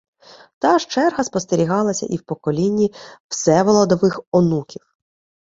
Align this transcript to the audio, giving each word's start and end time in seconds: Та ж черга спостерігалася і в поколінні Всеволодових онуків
Та 0.59 0.77
ж 0.79 0.87
черга 0.89 1.23
спостерігалася 1.23 2.05
і 2.09 2.17
в 2.17 2.21
поколінні 2.21 2.93
Всеволодових 3.27 4.19
онуків 4.31 4.95